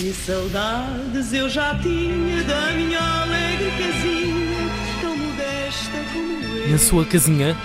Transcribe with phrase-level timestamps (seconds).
[0.00, 6.70] Que saudades eu já tinha da minha alegre casinha, tão modesta como eu.
[6.70, 7.56] Na sua casinha,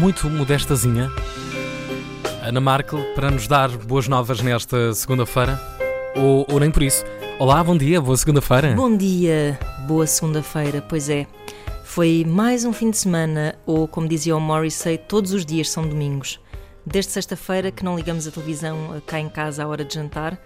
[0.00, 1.10] muito modestazinha,
[2.42, 5.60] Ana Markel, para nos dar boas novas nesta segunda-feira,
[6.16, 7.04] ou, ou nem por isso.
[7.38, 8.72] Olá, bom dia, boa segunda-feira.
[8.74, 11.26] Bom dia, boa segunda-feira, pois é.
[11.84, 15.86] Foi mais um fim de semana, ou como dizia o Morrissey, todos os dias são
[15.86, 16.40] domingos.
[16.86, 20.40] Desde sexta-feira que não ligamos a televisão cá em casa à hora de jantar.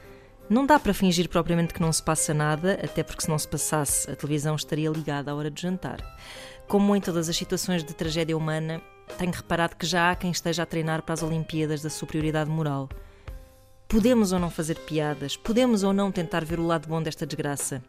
[0.50, 3.46] Não dá para fingir propriamente que não se passa nada, até porque se não se
[3.46, 5.98] passasse, a televisão estaria ligada à hora de jantar.
[6.66, 8.80] Como em todas as situações de tragédia humana,
[9.18, 12.88] tenho reparado que já há quem esteja a treinar para as Olimpíadas da superioridade moral.
[13.86, 17.82] Podemos ou não fazer piadas, podemos ou não tentar ver o lado bom desta desgraça.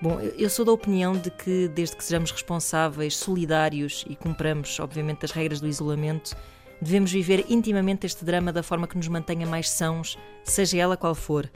[0.00, 5.26] Bom, eu sou da opinião de que, desde que sejamos responsáveis, solidários e cumpramos, obviamente,
[5.26, 6.34] as regras do isolamento,
[6.80, 11.14] devemos viver intimamente este drama da forma que nos mantenha mais sãos, seja ela qual
[11.14, 11.50] for.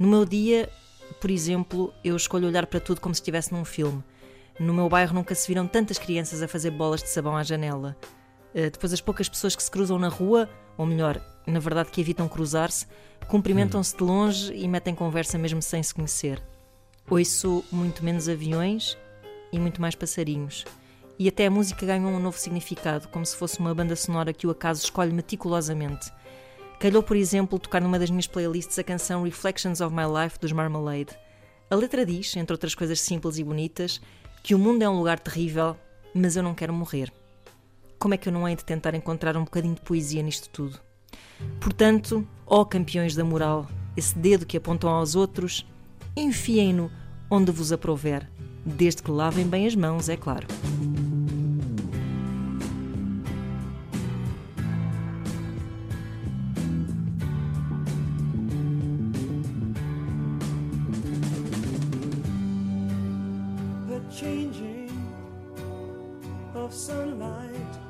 [0.00, 0.66] No meu dia,
[1.20, 4.02] por exemplo, eu escolho olhar para tudo como se estivesse num filme.
[4.58, 7.94] No meu bairro nunca se viram tantas crianças a fazer bolas de sabão à janela.
[8.54, 12.00] Uh, depois, as poucas pessoas que se cruzam na rua, ou melhor, na verdade que
[12.00, 12.86] evitam cruzar-se,
[13.28, 16.42] cumprimentam-se de longe e metem conversa mesmo sem se conhecer.
[17.06, 18.96] Ouço muito menos aviões
[19.52, 20.64] e muito mais passarinhos.
[21.18, 24.46] E até a música ganhou um novo significado, como se fosse uma banda sonora que
[24.46, 26.10] o acaso escolhe meticulosamente.
[26.80, 30.50] Calhou, por exemplo, tocar numa das minhas playlists a canção Reflections of My Life dos
[30.50, 31.10] Marmalade.
[31.68, 34.00] A letra diz, entre outras coisas simples e bonitas,
[34.42, 35.76] que o mundo é um lugar terrível,
[36.14, 37.12] mas eu não quero morrer.
[37.98, 40.80] Como é que eu não hei de tentar encontrar um bocadinho de poesia nisto tudo?
[41.60, 45.66] Portanto, ó campeões da moral, esse dedo que apontam aos outros,
[46.16, 46.90] enfiem-no
[47.30, 48.26] onde vos aprouver,
[48.64, 50.46] desde que lavem bem as mãos, é claro.
[64.10, 64.90] Changing
[66.54, 67.89] of sunlight